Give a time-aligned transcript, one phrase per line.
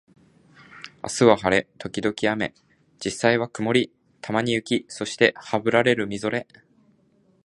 [1.03, 2.55] 明日は晴れ、時々雨、
[2.97, 6.47] 実際は曇り、たまに雪、そしてハブられるみぞれ